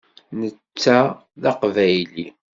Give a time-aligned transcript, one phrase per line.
[0.39, 0.99] Netta
[1.41, 2.27] d aqbayli.